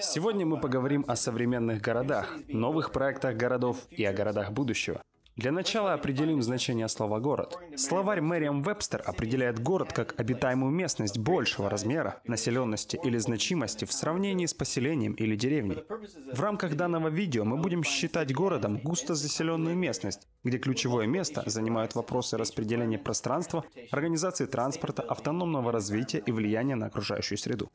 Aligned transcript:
Сегодня 0.00 0.46
мы 0.46 0.60
поговорим 0.60 1.04
о 1.08 1.16
современных 1.16 1.80
городах, 1.80 2.36
новых 2.48 2.92
проектах 2.92 3.36
городов 3.36 3.88
и 3.90 4.04
о 4.04 4.12
городах 4.12 4.52
будущего. 4.52 5.02
Для 5.34 5.50
начала 5.50 5.94
определим 5.94 6.42
значение 6.42 6.88
слова 6.88 7.18
«город». 7.18 7.58
Словарь 7.76 8.20
Мэриам 8.20 8.62
Вебстер 8.62 9.02
определяет 9.04 9.60
город 9.60 9.92
как 9.92 10.14
обитаемую 10.20 10.70
местность 10.70 11.18
большего 11.18 11.70
размера, 11.70 12.20
населенности 12.26 13.00
или 13.02 13.16
значимости 13.16 13.86
в 13.86 13.92
сравнении 13.92 14.44
с 14.44 14.52
поселением 14.52 15.14
или 15.14 15.34
деревней. 15.34 15.84
В 16.32 16.40
рамках 16.40 16.76
данного 16.76 17.08
видео 17.08 17.44
мы 17.44 17.56
будем 17.56 17.82
считать 17.82 18.32
городом 18.32 18.76
густо 18.76 19.14
заселенную 19.14 19.74
местность, 19.74 20.28
где 20.44 20.58
ключевое 20.58 21.06
место 21.06 21.42
занимают 21.46 21.94
вопросы 21.94 22.36
распределения 22.36 22.98
пространства, 22.98 23.64
организации 23.90 24.44
транспорта, 24.44 25.02
автономного 25.02 25.72
развития 25.72 26.22
и 26.24 26.30
влияния 26.30 26.74
на 26.76 26.86
окружающую 26.86 27.38
среду. 27.38 27.70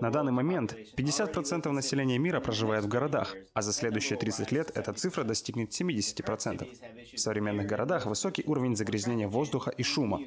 На 0.00 0.10
данный 0.10 0.32
момент 0.32 0.76
50% 0.96 1.70
населения 1.70 2.18
мира 2.18 2.40
проживает 2.40 2.84
в 2.84 2.88
городах, 2.88 3.34
а 3.54 3.62
за 3.62 3.72
следующие 3.72 4.18
30 4.18 4.52
лет 4.52 4.70
эта 4.74 4.92
цифра 4.92 5.24
достигнет 5.24 5.70
70%. 5.70 7.16
В 7.16 7.18
современных 7.18 7.66
городах 7.66 8.06
высокий 8.06 8.44
уровень 8.46 8.76
загрязнения 8.76 9.28
воздуха 9.28 9.70
и 9.70 9.82
шума, 9.82 10.20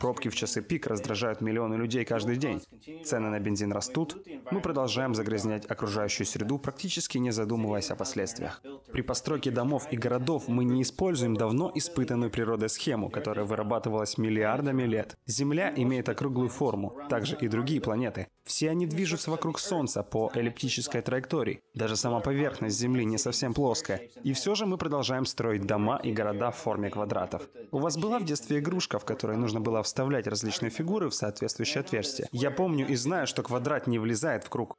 Пробки 0.00 0.28
в 0.28 0.34
часы 0.34 0.62
пик 0.62 0.86
раздражают 0.86 1.40
миллионы 1.40 1.74
людей 1.74 2.04
каждый 2.04 2.36
день. 2.36 2.62
Цены 3.04 3.28
на 3.28 3.38
бензин 3.38 3.72
растут. 3.72 4.16
Мы 4.50 4.60
продолжаем 4.60 5.14
загрязнять 5.14 5.70
окружающую 5.70 6.26
среду, 6.26 6.58
практически 6.58 7.18
не 7.18 7.30
задумываясь 7.30 7.90
о 7.90 7.96
последствиях. 7.96 8.62
При 8.92 9.02
постройке 9.02 9.50
домов 9.50 9.86
и 9.90 9.96
городов 9.96 10.48
мы 10.48 10.64
не 10.64 10.82
используем 10.82 11.36
давно 11.36 11.70
испытанную 11.74 12.30
природой 12.30 12.68
схему, 12.68 13.10
которая 13.10 13.44
вырабатывалась 13.44 14.18
миллиардами 14.18 14.84
лет. 14.84 15.16
Земля 15.26 15.72
имеет 15.76 16.08
округлую 16.08 16.48
форму, 16.48 16.96
также 17.08 17.36
и 17.36 17.48
другие 17.48 17.80
планеты. 17.80 18.28
Все 18.44 18.70
они 18.70 18.86
движутся 18.86 19.30
вокруг 19.30 19.60
Солнца 19.60 20.02
по 20.02 20.30
эллиптической 20.34 21.00
траектории. 21.00 21.62
Даже 21.74 21.96
сама 21.96 22.20
поверхность 22.20 22.78
Земли 22.78 23.04
не 23.04 23.18
совсем 23.18 23.54
плоская. 23.54 24.08
И 24.24 24.32
все 24.32 24.54
же 24.54 24.66
мы 24.66 24.78
продолжаем 24.78 25.26
строить 25.26 25.66
дома 25.66 26.00
и 26.02 26.12
города 26.12 26.50
в 26.50 26.56
форме 26.56 26.90
квадратов. 26.90 27.48
У 27.70 27.78
вас 27.78 27.96
была 27.96 28.18
в 28.18 28.24
детстве 28.24 28.58
игрушка, 28.58 28.98
в 28.98 29.04
которой 29.04 29.36
нужно 29.36 29.60
было 29.60 29.82
вставлять 29.82 30.26
различные 30.26 30.70
фигуры 30.70 31.08
в 31.08 31.14
соответствующее 31.14 31.80
отверстие. 31.80 32.28
Я 32.32 32.50
помню 32.50 32.86
и 32.88 32.96
знаю, 32.96 33.26
что 33.26 33.42
квадрат 33.42 33.86
не 33.86 33.98
влезает 33.98 34.44
в 34.44 34.50
круг. 34.50 34.76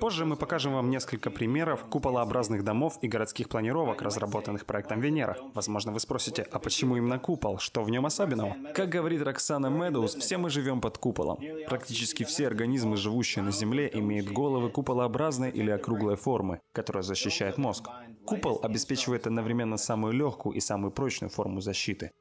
Позже 0.00 0.24
мы 0.24 0.36
покажем 0.36 0.74
вам 0.74 0.90
несколько 0.90 1.30
примеров 1.30 1.84
куполообразных 1.84 2.62
домов 2.62 2.98
и 3.02 3.08
городских 3.08 3.48
планировок, 3.48 4.02
разработанных 4.02 4.66
проектом 4.66 5.00
Венера. 5.00 5.36
Возможно, 5.54 5.92
вы 5.92 6.00
спросите, 6.00 6.46
а 6.50 6.58
почему 6.58 6.96
именно 6.96 7.18
купол? 7.18 7.58
Что 7.58 7.82
в 7.82 7.90
нем 7.90 8.06
особенного? 8.06 8.56
Как 8.74 8.88
говорит 8.90 9.22
Роксана 9.22 9.68
Медоуз, 9.68 10.14
все 10.14 10.36
мы 10.36 10.50
живем 10.50 10.80
под 10.80 10.98
куполом. 10.98 11.38
Практически 11.66 12.24
все 12.24 12.46
организмы, 12.46 12.96
живущие 12.96 13.42
на 13.42 13.50
Земле, 13.50 13.90
имеют 13.92 14.28
головы 14.28 14.70
куполообразной 14.70 15.50
или 15.50 15.70
округлой 15.70 16.16
формы, 16.16 16.60
которая 16.72 17.02
защищает 17.02 17.58
мозг. 17.58 17.88
Купол 18.26 18.60
обеспечивает 18.62 19.26
одновременно 19.26 19.78
самую 19.78 20.12
легкую 20.12 20.54
и 20.56 20.60
самую 20.60 20.92
прочную 20.92 21.30
форму 21.30 21.60
защиты. 21.60 22.12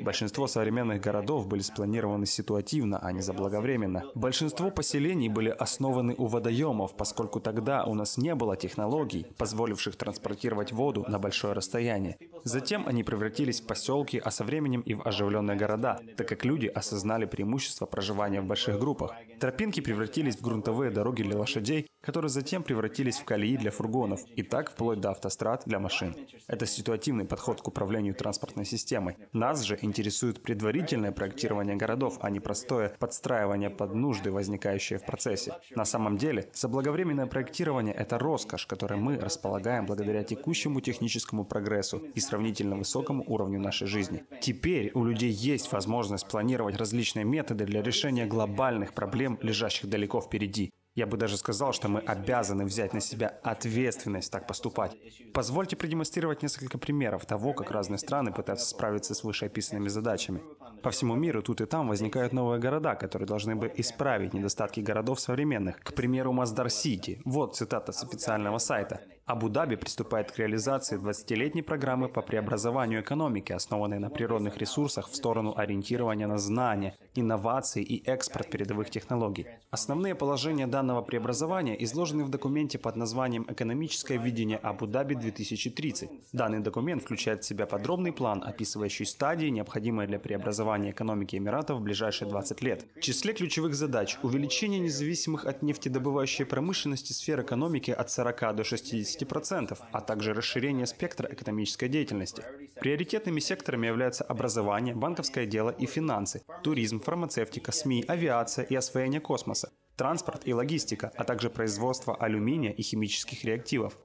Большинство 0.00 0.46
современных 0.46 1.00
городов 1.00 1.46
были 1.46 1.60
спланированы 1.60 2.26
ситуативно, 2.26 2.98
а 2.98 3.12
не 3.12 3.20
заблаговременно. 3.20 4.04
Большинство 4.14 4.70
поселений 4.70 5.28
были 5.28 5.50
основаны 5.50 6.14
у 6.16 6.26
водоемов, 6.26 6.96
поскольку 6.96 7.40
тогда 7.40 7.84
у 7.84 7.94
нас 7.94 8.16
не 8.16 8.34
было 8.34 8.56
технологий, 8.56 9.26
позволивших 9.36 9.96
транспортировать 9.96 10.72
воду 10.72 11.04
на 11.08 11.18
большое 11.18 11.52
расстояние. 11.52 12.16
Затем 12.44 12.86
они 12.86 13.04
превратились 13.04 13.60
в 13.60 13.66
поселки, 13.66 14.20
а 14.22 14.30
со 14.30 14.44
временем 14.44 14.80
и 14.80 14.94
в 14.94 15.06
оживленные 15.06 15.56
города, 15.56 16.00
так 16.16 16.28
как 16.28 16.44
люди 16.44 16.66
осознали 16.66 17.26
преимущество 17.26 17.86
проживания 17.86 18.40
в 18.40 18.46
больших 18.46 18.78
группах. 18.78 19.12
Тропинки 19.38 19.80
превратились 19.80 20.36
в 20.36 20.42
грунтовые 20.42 20.90
дороги 20.90 21.22
для 21.22 21.38
лошадей, 21.38 21.86
которые 22.00 22.30
затем 22.30 22.62
превратились 22.62 23.18
в 23.18 23.24
колеи 23.24 23.56
для 23.56 23.70
фургонов, 23.70 24.20
и 24.36 24.42
так 24.42 24.70
вплоть 24.70 25.00
до 25.00 25.10
автострад 25.10 25.62
для 25.66 25.78
машин. 25.78 26.14
Это 26.46 26.66
ситуативный 26.66 27.24
подход 27.24 27.60
к 27.60 27.68
управлению 27.68 28.14
транспортной 28.14 28.64
системой. 28.64 29.16
Нас 29.32 29.62
же 29.62 29.78
интересует 29.82 30.42
предварительное 30.42 31.12
проектирование 31.12 31.76
городов, 31.76 32.18
а 32.20 32.30
не 32.30 32.40
простое 32.40 32.94
подстраивание 32.98 33.70
под 33.70 33.94
нужды, 33.94 34.30
возникающие 34.30 34.98
в 34.98 35.04
процессе. 35.04 35.54
На 35.74 35.84
самом 35.84 36.16
деле, 36.16 36.48
заблаговременное 36.54 37.26
проектирование– 37.26 37.94
это 37.96 38.18
роскошь, 38.18 38.66
которой 38.66 38.98
мы 38.98 39.18
располагаем 39.18 39.86
благодаря 39.86 40.24
текущему 40.24 40.80
техническому 40.80 41.44
прогрессу 41.44 41.98
и 41.98 42.20
сравнительно 42.20 42.76
высокому 42.76 43.24
уровню 43.26 43.60
нашей 43.60 43.86
жизни. 43.86 44.24
Теперь 44.40 44.90
у 44.94 45.04
людей 45.04 45.30
есть 45.30 45.70
возможность 45.72 46.26
планировать 46.28 46.76
различные 46.76 47.24
методы 47.24 47.64
для 47.64 47.82
решения 47.82 48.26
глобальных 48.26 48.94
проблем, 48.94 49.38
лежащих 49.42 49.88
далеко 49.88 50.20
впереди. 50.20 50.70
Я 51.00 51.06
бы 51.06 51.16
даже 51.16 51.38
сказал, 51.38 51.72
что 51.72 51.88
мы 51.88 52.00
обязаны 52.00 52.66
взять 52.66 52.92
на 52.92 53.00
себя 53.00 53.28
ответственность 53.42 54.30
так 54.30 54.46
поступать. 54.46 54.98
Позвольте 55.32 55.74
продемонстрировать 55.74 56.42
несколько 56.42 56.76
примеров 56.76 57.24
того, 57.24 57.54
как 57.54 57.70
разные 57.70 57.96
страны 57.96 58.34
пытаются 58.34 58.68
справиться 58.68 59.14
с 59.14 59.24
вышеописанными 59.24 59.88
задачами. 59.88 60.42
По 60.82 60.90
всему 60.90 61.14
миру 61.14 61.42
тут 61.42 61.60
и 61.60 61.66
там 61.66 61.88
возникают 61.88 62.32
новые 62.32 62.58
города, 62.58 62.94
которые 62.94 63.26
должны 63.26 63.54
бы 63.54 63.70
исправить 63.76 64.32
недостатки 64.32 64.80
городов 64.80 65.20
современных. 65.20 65.78
К 65.80 65.92
примеру, 65.92 66.32
Маздар-Сити. 66.32 67.20
Вот 67.24 67.56
цитата 67.56 67.92
с 67.92 68.02
официального 68.02 68.58
сайта. 68.58 69.00
Абу-Даби 69.26 69.76
приступает 69.76 70.32
к 70.32 70.38
реализации 70.38 70.98
20-летней 70.98 71.62
программы 71.62 72.08
по 72.08 72.20
преобразованию 72.20 73.00
экономики, 73.00 73.52
основанной 73.52 74.00
на 74.00 74.10
природных 74.10 74.58
ресурсах 74.58 75.08
в 75.08 75.14
сторону 75.14 75.54
ориентирования 75.56 76.26
на 76.26 76.38
знания, 76.38 76.96
инновации 77.14 77.82
и 77.82 78.02
экспорт 78.10 78.50
передовых 78.50 78.90
технологий. 78.90 79.46
Основные 79.70 80.16
положения 80.16 80.66
данного 80.66 81.02
преобразования 81.02 81.80
изложены 81.84 82.24
в 82.24 82.28
документе 82.28 82.78
под 82.78 82.96
названием 82.96 83.46
«Экономическое 83.48 84.18
видение 84.18 84.58
Абу-Даби 84.58 85.14
2030». 85.14 86.08
Данный 86.32 86.58
документ 86.58 87.02
включает 87.02 87.44
в 87.44 87.46
себя 87.46 87.66
подробный 87.66 88.12
план, 88.12 88.42
описывающий 88.42 89.06
стадии, 89.06 89.46
необходимые 89.46 90.08
для 90.08 90.18
преобразования 90.18 90.69
экономики 90.90 91.36
Эмиратов 91.36 91.78
в 91.78 91.82
ближайшие 91.82 92.28
20 92.28 92.62
лет. 92.62 92.84
В 92.96 93.00
числе 93.00 93.32
ключевых 93.32 93.74
задач– 93.74 94.18
увеличение 94.22 94.80
независимых 94.80 95.46
от 95.46 95.62
нефтедобывающей 95.62 96.44
промышленности 96.44 97.12
сфер 97.12 97.40
экономики 97.40 97.90
от 97.90 98.10
40 98.10 98.56
до 98.56 98.64
60 98.64 98.90
50%, 99.00 99.78
а 99.92 100.00
также 100.00 100.32
расширение 100.32 100.86
спектра 100.86 101.28
экономической 101.30 101.88
деятельности. 101.88 102.44
Приоритетными 102.80 103.40
секторами 103.40 103.86
являются 103.86 104.24
образование, 104.24 104.94
банковское 104.94 105.46
дело 105.46 105.70
и 105.70 105.86
финансы, 105.86 106.42
туризм, 106.62 107.00
фармацевтика, 107.00 107.72
СМИ, 107.72 108.04
авиация 108.08 108.64
и 108.64 108.74
освоение 108.74 109.20
космоса, 109.20 109.70
транспорт 109.96 110.42
и 110.46 110.54
логистика, 110.54 111.12
а 111.16 111.24
также 111.24 111.50
производство 111.50 112.16
алюминия 112.16 112.72
и 112.72 112.82
химических 112.82 113.44
реактивов. 113.44 113.98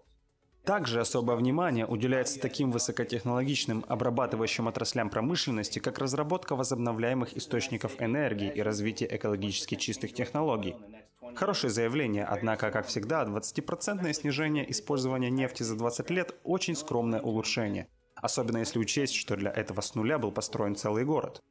Также 0.66 1.00
особое 1.00 1.36
внимание 1.36 1.86
уделяется 1.86 2.40
таким 2.40 2.72
высокотехнологичным 2.72 3.86
обрабатывающим 3.88 4.68
отраслям 4.68 5.12
промышленности, 5.12 5.78
как 5.78 6.00
разработка 6.00 6.56
возобновляемых 6.56 7.38
источников 7.38 8.02
энергии 8.02 8.52
и 8.52 8.62
развитие 8.62 9.16
экологически 9.16 9.76
чистых 9.76 10.14
технологий. 10.14 10.76
Хорошее 11.36 11.72
заявление, 11.72 12.26
однако, 12.26 12.72
как 12.72 12.88
всегда, 12.88 13.24
20% 13.26 14.12
снижение 14.14 14.70
использования 14.72 15.30
нефти 15.30 15.62
за 15.62 15.76
20 15.76 16.10
лет– 16.10 16.34
очень 16.44 16.76
скромное 16.76 17.22
улучшение. 17.22 17.88
Особенно 18.16 18.58
если 18.58 18.80
учесть, 18.80 19.14
что 19.14 19.36
для 19.36 19.52
этого 19.52 19.82
с 19.82 19.94
нуля 19.94 20.18
был 20.18 20.32
построен 20.32 20.76
целый 20.76 21.06
город. 21.06 21.44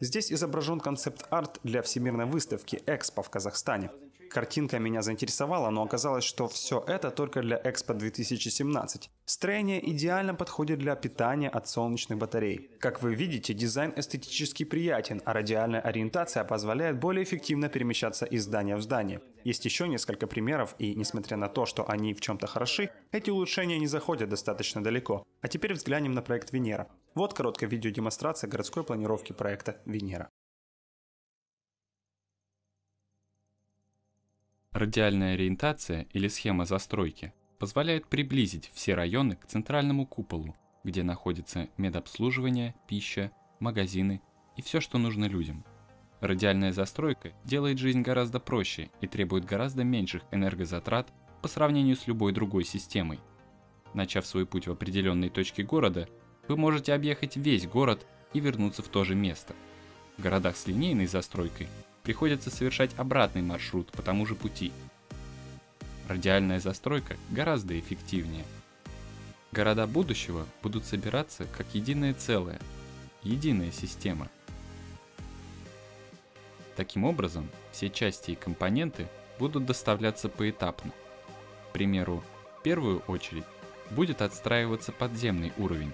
Здесь 0.00 0.32
изображен 0.32 0.80
концепт-арт 0.80 1.60
для 1.62 1.82
всемирной 1.82 2.26
выставки 2.26 2.82
«Экспо» 2.86 3.22
в 3.22 3.30
Казахстане. 3.30 3.90
Картинка 4.30 4.78
меня 4.78 5.02
заинтересовала, 5.02 5.70
но 5.70 5.82
оказалось, 5.82 6.24
что 6.24 6.48
все 6.48 6.84
это 6.86 7.10
только 7.10 7.42
для 7.42 7.60
Экспо 7.64 7.94
2017. 7.94 9.10
Строение 9.24 9.90
идеально 9.90 10.34
подходит 10.34 10.78
для 10.78 10.94
питания 10.94 11.48
от 11.48 11.68
солнечных 11.68 12.18
батарей. 12.18 12.70
Как 12.78 13.02
вы 13.02 13.14
видите, 13.14 13.54
дизайн 13.54 13.92
эстетически 13.96 14.64
приятен, 14.64 15.22
а 15.24 15.32
радиальная 15.32 15.80
ориентация 15.80 16.44
позволяет 16.44 16.98
более 16.98 17.24
эффективно 17.24 17.68
перемещаться 17.68 18.26
из 18.26 18.44
здания 18.44 18.76
в 18.76 18.82
здание. 18.82 19.20
Есть 19.44 19.64
еще 19.64 19.88
несколько 19.88 20.26
примеров, 20.26 20.74
и 20.78 20.94
несмотря 20.94 21.36
на 21.36 21.48
то, 21.48 21.66
что 21.66 21.88
они 21.88 22.14
в 22.14 22.20
чем-то 22.20 22.46
хороши, 22.46 22.90
эти 23.12 23.30
улучшения 23.30 23.78
не 23.78 23.86
заходят 23.86 24.28
достаточно 24.28 24.82
далеко. 24.82 25.24
А 25.40 25.48
теперь 25.48 25.74
взглянем 25.74 26.12
на 26.12 26.22
проект 26.22 26.52
Венера. 26.52 26.88
Вот 27.14 27.32
короткая 27.32 27.70
видеодемонстрация 27.70 28.50
городской 28.50 28.84
планировки 28.84 29.32
проекта 29.32 29.76
Венера. 29.86 30.28
Радиальная 34.76 35.32
ориентация 35.32 36.06
или 36.12 36.28
схема 36.28 36.66
застройки 36.66 37.32
позволяет 37.58 38.08
приблизить 38.08 38.70
все 38.74 38.92
районы 38.92 39.36
к 39.36 39.46
центральному 39.46 40.06
куполу, 40.06 40.54
где 40.84 41.02
находится 41.02 41.70
медобслуживание, 41.78 42.74
пища, 42.86 43.30
магазины 43.58 44.20
и 44.54 44.60
все, 44.60 44.82
что 44.82 44.98
нужно 44.98 45.24
людям. 45.24 45.64
Радиальная 46.20 46.74
застройка 46.74 47.32
делает 47.42 47.78
жизнь 47.78 48.02
гораздо 48.02 48.38
проще 48.38 48.90
и 49.00 49.06
требует 49.06 49.46
гораздо 49.46 49.82
меньших 49.82 50.24
энергозатрат 50.30 51.10
по 51.40 51.48
сравнению 51.48 51.96
с 51.96 52.06
любой 52.06 52.32
другой 52.32 52.64
системой. 52.64 53.20
Начав 53.94 54.26
свой 54.26 54.44
путь 54.44 54.66
в 54.66 54.72
определенной 54.72 55.30
точке 55.30 55.62
города, 55.62 56.06
вы 56.48 56.58
можете 56.58 56.92
объехать 56.92 57.38
весь 57.38 57.66
город 57.66 58.06
и 58.34 58.40
вернуться 58.40 58.82
в 58.82 58.88
то 58.88 59.04
же 59.04 59.14
место. 59.14 59.54
В 60.18 60.22
городах 60.22 60.54
с 60.54 60.66
линейной 60.66 61.06
застройкой 61.06 61.66
приходится 62.06 62.50
совершать 62.50 62.96
обратный 62.98 63.42
маршрут 63.42 63.90
по 63.90 64.00
тому 64.00 64.26
же 64.26 64.36
пути. 64.36 64.70
Радиальная 66.06 66.60
застройка 66.60 67.16
гораздо 67.30 67.76
эффективнее. 67.80 68.44
Города 69.50 69.88
будущего 69.88 70.46
будут 70.62 70.84
собираться 70.84 71.46
как 71.46 71.66
единое 71.74 72.14
целое, 72.14 72.60
единая 73.24 73.72
система. 73.72 74.28
Таким 76.76 77.02
образом, 77.02 77.50
все 77.72 77.90
части 77.90 78.30
и 78.30 78.36
компоненты 78.36 79.08
будут 79.40 79.66
доставляться 79.66 80.28
поэтапно. 80.28 80.92
К 81.70 81.72
примеру, 81.72 82.22
в 82.60 82.62
первую 82.62 83.00
очередь 83.08 83.44
будет 83.90 84.22
отстраиваться 84.22 84.92
подземный 84.92 85.52
уровень, 85.58 85.92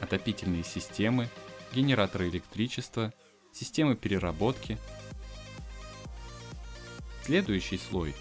отопительные 0.00 0.62
системы, 0.62 1.28
генераторы 1.74 2.28
электричества, 2.28 3.12
системы 3.52 3.96
переработки. 3.96 4.78
Следующий 7.28 7.76
слой 7.76 8.16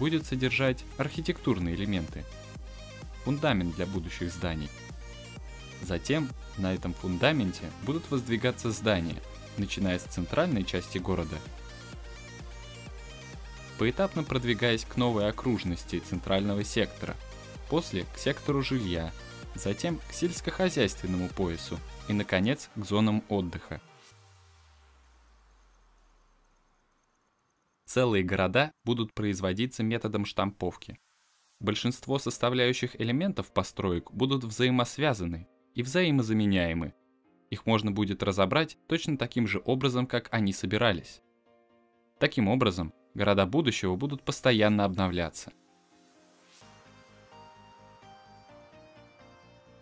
будет 0.00 0.26
содержать 0.26 0.84
архитектурные 0.98 1.76
элементы, 1.76 2.24
фундамент 3.24 3.76
для 3.76 3.86
будущих 3.86 4.32
зданий. 4.32 4.68
Затем 5.82 6.28
на 6.58 6.74
этом 6.74 6.92
фундаменте 6.92 7.70
будут 7.84 8.10
воздвигаться 8.10 8.72
здания, 8.72 9.22
начиная 9.56 10.00
с 10.00 10.02
центральной 10.02 10.64
части 10.64 10.98
города 10.98 11.38
поэтапно 13.78 14.22
продвигаясь 14.24 14.84
к 14.84 14.96
новой 14.96 15.28
окружности 15.28 15.98
центрального 15.98 16.64
сектора, 16.64 17.16
после 17.68 18.04
к 18.14 18.18
сектору 18.18 18.62
жилья, 18.62 19.12
затем 19.54 20.00
к 20.08 20.12
сельскохозяйственному 20.12 21.28
поясу 21.28 21.78
и, 22.08 22.12
наконец, 22.12 22.68
к 22.76 22.84
зонам 22.84 23.24
отдыха. 23.28 23.80
Целые 27.92 28.24
города 28.24 28.72
будут 28.84 29.12
производиться 29.12 29.82
методом 29.82 30.24
штамповки. 30.24 30.98
Большинство 31.60 32.18
составляющих 32.18 32.98
элементов 32.98 33.52
построек 33.52 34.10
будут 34.12 34.44
взаимосвязаны 34.44 35.46
и 35.74 35.82
взаимозаменяемы. 35.82 36.94
Их 37.50 37.66
можно 37.66 37.90
будет 37.90 38.22
разобрать 38.22 38.78
точно 38.86 39.18
таким 39.18 39.46
же 39.46 39.60
образом, 39.66 40.06
как 40.06 40.28
они 40.32 40.54
собирались. 40.54 41.20
Таким 42.18 42.48
образом, 42.48 42.94
города 43.12 43.44
будущего 43.44 43.94
будут 43.94 44.22
постоянно 44.22 44.86
обновляться. 44.86 45.52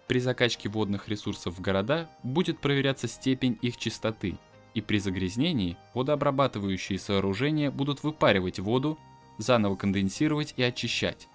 При 0.08 0.18
закачке 0.18 0.68
водных 0.68 1.08
ресурсов 1.08 1.56
в 1.56 1.60
города 1.60 2.10
будет 2.24 2.60
проверяться 2.60 3.06
степень 3.06 3.56
их 3.62 3.76
чистоты, 3.76 4.36
и 4.74 4.80
при 4.80 4.98
загрязнении 4.98 5.76
водообрабатывающие 5.94 6.98
сооружения 6.98 7.70
будут 7.70 8.02
выпаривать 8.02 8.58
воду, 8.58 8.98
заново 9.38 9.76
конденсировать 9.76 10.54
и 10.56 10.62
очищать. 10.62 11.28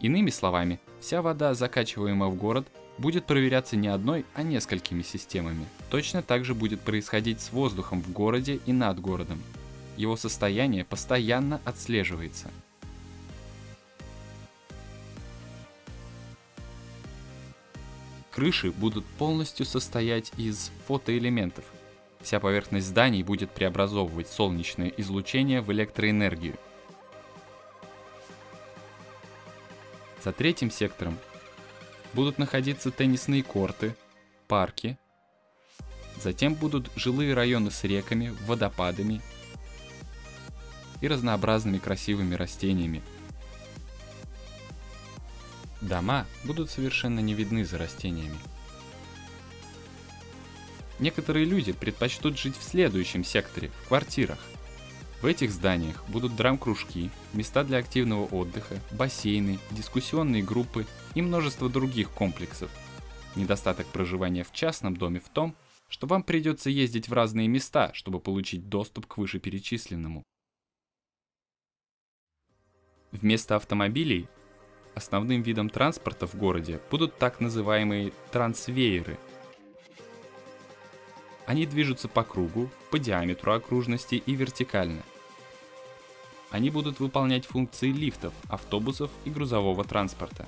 Иными 0.00 0.30
словами, 0.30 0.80
вся 1.00 1.20
вода, 1.20 1.52
закачиваемая 1.54 2.30
в 2.30 2.36
город, 2.36 2.68
будет 2.96 3.26
проверяться 3.26 3.76
не 3.76 3.88
одной, 3.88 4.24
а 4.34 4.42
несколькими 4.42 5.02
системами. 5.02 5.66
Точно 5.90 6.22
так 6.22 6.44
же 6.44 6.54
будет 6.54 6.80
происходить 6.80 7.40
с 7.40 7.52
воздухом 7.52 8.02
в 8.02 8.12
городе 8.12 8.60
и 8.66 8.72
над 8.72 9.00
городом. 9.00 9.42
Его 9.96 10.16
состояние 10.16 10.84
постоянно 10.84 11.60
отслеживается. 11.64 12.50
Крыши 18.30 18.70
будут 18.70 19.04
полностью 19.04 19.66
состоять 19.66 20.32
из 20.36 20.70
фотоэлементов. 20.86 21.64
Вся 22.20 22.38
поверхность 22.38 22.86
зданий 22.86 23.22
будет 23.22 23.50
преобразовывать 23.50 24.28
солнечное 24.28 24.92
излучение 24.96 25.62
в 25.62 25.72
электроэнергию. 25.72 26.56
За 30.22 30.32
третьим 30.32 30.70
сектором 30.70 31.18
будут 32.12 32.38
находиться 32.38 32.90
теннисные 32.90 33.42
корты, 33.42 33.96
парки. 34.48 34.98
Затем 36.22 36.54
будут 36.54 36.90
жилые 36.94 37.32
районы 37.34 37.70
с 37.70 37.82
реками, 37.84 38.34
водопадами 38.46 39.22
и 41.00 41.08
разнообразными 41.08 41.78
красивыми 41.78 42.34
растениями. 42.34 43.02
Дома 45.80 46.26
будут 46.44 46.70
совершенно 46.70 47.20
не 47.20 47.34
видны 47.34 47.64
за 47.64 47.78
растениями. 47.78 48.38
Некоторые 50.98 51.46
люди 51.46 51.72
предпочтут 51.72 52.38
жить 52.38 52.56
в 52.58 52.62
следующем 52.62 53.24
секторе, 53.24 53.70
в 53.84 53.88
квартирах– 53.88 54.38
в 55.22 55.26
этих 55.26 55.50
зданиях 55.50 56.08
будут 56.08 56.34
драм-кружки, 56.34 57.10
места 57.34 57.62
для 57.62 57.78
активного 57.78 58.24
отдыха, 58.24 58.80
бассейны, 58.92 59.58
дискуссионные 59.70 60.42
группы 60.42 60.86
и 61.14 61.20
множество 61.20 61.68
других 61.68 62.10
комплексов. 62.10 62.70
Недостаток 63.36 63.86
проживания 63.88 64.44
в 64.44 64.52
частном 64.52 64.96
доме 64.96 65.20
в 65.20 65.28
том, 65.28 65.54
что 65.88 66.06
вам 66.06 66.22
придется 66.22 66.70
ездить 66.70 67.08
в 67.08 67.12
разные 67.12 67.48
места, 67.48 67.92
чтобы 67.92 68.18
получить 68.18 68.70
доступ 68.70 69.06
к 69.06 69.18
вышеперечисленному. 69.18 70.22
Вместо 73.12 73.56
автомобилей 73.56 74.26
основным 75.00 75.42
видом 75.42 75.68
транспорта 75.68 76.26
в 76.26 76.34
городе 76.36 76.80
будут 76.90 77.18
так 77.18 77.40
называемые 77.40 78.12
трансвееры– 78.30 79.18
они 81.50 81.66
движутся 81.66 82.06
по 82.06 82.22
кругу, 82.22 82.70
по 82.92 82.98
диаметру 83.00 83.52
окружности 83.52 84.14
и 84.14 84.34
вертикально. 84.36 85.02
Они 86.52 86.70
будут 86.70 87.00
выполнять 87.00 87.44
функции 87.44 87.90
лифтов, 87.90 88.32
автобусов 88.48 89.10
и 89.24 89.30
грузового 89.30 89.82
транспорта. 89.82 90.46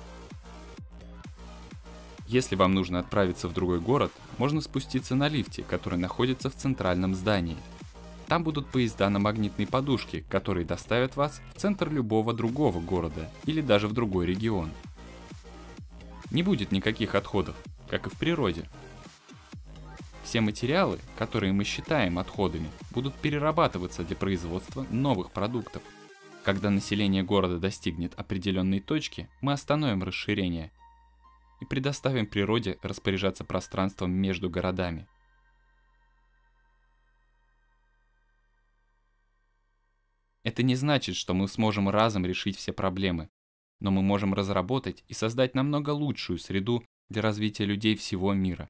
Если 2.25 2.55
вам 2.55 2.73
нужно 2.73 2.99
отправиться 2.99 3.49
в 3.49 3.53
другой 3.53 3.81
город, 3.81 4.13
можно 4.37 4.61
спуститься 4.61 5.13
на 5.13 5.27
лифте, 5.27 5.63
который 5.63 5.99
находится 5.99 6.49
в 6.49 6.55
центральном 6.55 7.15
здании. 7.15 7.57
Там 8.33 8.43
будут 8.43 8.65
поезда 8.65 9.11
на 9.11 9.19
магнитной 9.19 9.67
подушке, 9.67 10.25
которые 10.27 10.65
доставят 10.65 11.15
вас 11.15 11.39
в 11.53 11.59
центр 11.59 11.91
любого 11.91 12.33
другого 12.33 12.79
города 12.79 13.29
или 13.45 13.61
даже 13.61 13.87
в 13.87 13.93
другой 13.93 14.25
регион. 14.25 14.71
Не 16.31 16.41
будет 16.41 16.71
никаких 16.71 17.13
отходов, 17.13 17.55
как 17.87 18.07
и 18.07 18.09
в 18.09 18.13
природе, 18.13 18.67
все 20.23 20.41
материалы, 20.41 20.97
которые 21.15 21.53
мы 21.53 21.63
считаем 21.63 22.17
отходами, 22.17 22.71
будут 22.89 23.13
перерабатываться 23.13 24.03
для 24.03 24.15
производства 24.15 24.83
новых 24.89 25.29
продуктов. 25.29 25.83
Когда 26.43 26.71
население 26.71 27.21
города 27.21 27.59
достигнет 27.59 28.15
определенной 28.15 28.79
точки, 28.79 29.29
мы 29.41 29.53
остановим 29.53 30.01
расширение 30.01 30.71
и 31.61 31.65
предоставим 31.65 32.25
природе 32.25 32.79
распоряжаться 32.81 33.43
пространством 33.43 34.09
между 34.09 34.49
городами. 34.49 35.05
Это 40.43 40.61
не 40.61 40.75
значит, 40.75 41.15
что 41.15 41.33
мы 41.33 41.47
сможем 41.47 41.89
разом 41.89 42.25
решить 42.25 42.57
все 42.57 42.73
проблемы, 42.73 43.29
но 43.79 43.91
мы 43.91 44.01
можем 44.01 44.33
разработать 44.33 45.03
и 45.07 45.13
создать 45.13 45.55
намного 45.55 45.91
лучшую 45.91 46.39
среду 46.39 46.83
для 47.09 47.21
развития 47.21 47.65
людей 47.65 47.95
всего 47.95 48.33
мира. 48.33 48.69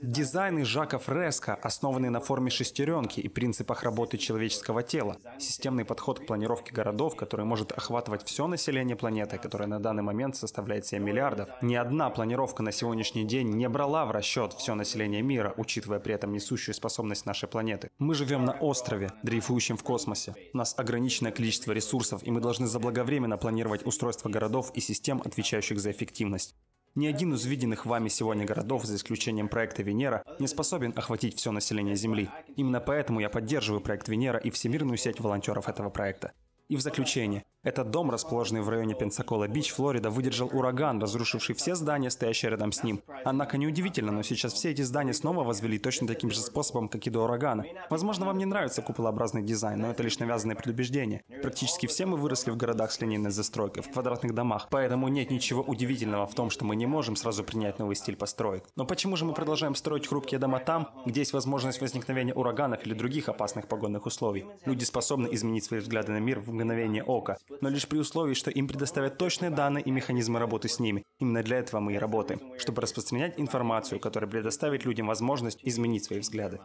Дизайн 0.00 0.64
Жака 0.64 0.98
Фреско, 0.98 1.54
основанный 1.54 2.10
на 2.10 2.20
форме 2.20 2.50
шестеренки 2.50 3.20
и 3.20 3.28
принципах 3.28 3.84
работы 3.84 4.18
человеческого 4.18 4.82
тела. 4.82 5.16
Системный 5.38 5.84
подход 5.84 6.20
к 6.20 6.26
планировке 6.26 6.72
городов, 6.72 7.14
который 7.14 7.46
может 7.46 7.70
охватывать 7.72 8.24
все 8.24 8.46
население 8.46 8.96
планеты, 8.96 9.38
которое 9.38 9.66
на 9.66 9.78
данный 9.78 10.02
момент 10.02 10.36
составляет 10.36 10.86
7 10.86 11.02
миллиардов. 11.02 11.48
Ни 11.62 11.76
одна 11.76 12.10
планировка 12.10 12.62
на 12.62 12.72
сегодняшний 12.72 13.24
день 13.24 13.50
не 13.50 13.68
брала 13.68 14.04
в 14.04 14.10
расчет 14.10 14.54
все 14.54 14.74
население 14.74 15.22
мира, 15.22 15.54
учитывая 15.56 16.00
при 16.00 16.14
этом 16.14 16.32
несущую 16.32 16.74
способность 16.74 17.26
нашей 17.26 17.48
планеты. 17.48 17.88
Мы 17.98 18.14
живем 18.14 18.44
на 18.44 18.52
острове, 18.52 19.12
дрейфующем 19.22 19.76
в 19.76 19.84
космосе. 19.84 20.34
У 20.52 20.56
нас 20.56 20.74
ограниченное 20.76 21.30
количество 21.30 21.72
ресурсов, 21.72 22.22
и 22.24 22.30
мы 22.30 22.40
должны 22.40 22.66
заблаговременно 22.66 23.38
планировать 23.38 23.86
устройство 23.86 24.28
городов 24.28 24.72
и 24.74 24.80
систем, 24.80 25.22
отвечающих 25.24 25.78
за 25.78 25.92
эффективность. 25.92 26.56
Ни 26.94 27.06
один 27.06 27.32
из 27.32 27.46
виденных 27.46 27.86
вами 27.86 28.08
сегодня 28.08 28.44
городов, 28.44 28.84
за 28.84 28.96
исключением 28.96 29.48
проекта 29.48 29.82
Венера, 29.82 30.22
не 30.38 30.46
способен 30.46 30.92
охватить 30.94 31.38
все 31.38 31.50
население 31.50 31.96
Земли. 31.96 32.28
Именно 32.54 32.80
поэтому 32.80 33.20
я 33.20 33.30
поддерживаю 33.30 33.80
проект 33.80 34.08
Венера 34.08 34.38
и 34.38 34.50
всемирную 34.50 34.98
сеть 34.98 35.18
волонтеров 35.18 35.70
этого 35.70 35.88
проекта. 35.88 36.32
И 36.68 36.76
в 36.76 36.82
заключение, 36.82 37.44
Этот 37.64 37.90
дом, 37.90 38.10
расположенный 38.10 38.60
в 38.60 38.68
районе 38.68 38.94
Пенсакола-Бич, 38.94 39.70
Флорида, 39.70 40.10
выдержал 40.10 40.50
ураган, 40.52 41.00
разрушивший 41.00 41.54
все 41.54 41.76
здания, 41.76 42.10
стоящие 42.10 42.50
рядом 42.50 42.72
с 42.72 42.82
ним. 42.82 43.00
Однако 43.24 43.56
неудивительно, 43.56 44.10
но 44.10 44.24
сейчас 44.24 44.52
все 44.52 44.72
эти 44.72 44.82
здания 44.82 45.14
снова 45.14 45.44
возвели 45.44 45.78
точно 45.78 46.08
таким 46.08 46.32
же 46.32 46.40
способом, 46.40 46.88
как 46.88 47.06
и 47.06 47.10
до 47.10 47.20
урагана. 47.20 47.64
Возможно, 47.88 48.26
вам 48.26 48.38
не 48.38 48.46
нравится 48.46 48.82
куполообразный 48.82 49.44
дизайн, 49.44 49.80
но 49.80 49.92
это 49.92 50.02
лишь 50.02 50.18
навязанное 50.18 50.56
предубеждение. 50.56 51.22
Практически 51.40 51.86
все 51.86 52.04
мы 52.04 52.16
выросли 52.16 52.50
в 52.50 52.56
городах 52.56 52.90
с 52.90 53.00
линейной 53.00 53.30
застройкой, 53.30 53.84
в 53.84 53.92
квадратных 53.92 54.34
домах, 54.34 54.66
поэтому 54.68 55.06
нет 55.06 55.30
ничего 55.30 55.62
удивительного 55.62 56.26
в 56.26 56.34
том, 56.34 56.50
что 56.50 56.64
мы 56.64 56.74
не 56.74 56.86
можем 56.86 57.14
сразу 57.14 57.44
принять 57.44 57.78
новый 57.78 57.94
стиль 57.94 58.16
построек. 58.16 58.64
Но 58.74 58.86
почему 58.86 59.14
же 59.14 59.24
мы 59.24 59.34
продолжаем 59.34 59.76
строить 59.76 60.08
хрупкие 60.08 60.40
дома 60.40 60.58
там, 60.58 60.88
где 61.06 61.20
есть 61.20 61.32
возможность 61.32 61.80
возникновения 61.80 62.34
ураганов 62.34 62.84
или 62.84 62.94
других 62.94 63.28
опасных 63.28 63.68
погодных 63.68 64.04
условий? 64.06 64.46
Люди 64.64 64.82
способны 64.82 65.28
изменить 65.30 65.64
свои 65.64 65.78
взгляды 65.78 66.10
на 66.10 66.18
мир 66.18 66.40
в 66.40 66.52
мгновение 66.52 67.04
ока 67.04 67.36
но 67.60 67.68
лишь 67.68 67.88
при 67.88 67.98
условии, 67.98 68.34
что 68.34 68.50
им 68.50 68.68
предоставят 68.68 69.18
точные 69.18 69.50
данные 69.50 69.84
и 69.84 69.90
механизмы 69.90 70.38
работы 70.38 70.68
с 70.68 70.78
ними. 70.78 71.02
Именно 71.18 71.42
для 71.42 71.58
этого 71.58 71.80
мы 71.80 71.94
и 71.94 71.98
работаем, 71.98 72.40
чтобы 72.58 72.82
распространять 72.82 73.38
информацию, 73.38 74.00
которая 74.00 74.30
предоставит 74.30 74.84
людям 74.84 75.06
возможность 75.06 75.60
изменить 75.62 76.04
свои 76.04 76.20
взгляды. 76.20 76.60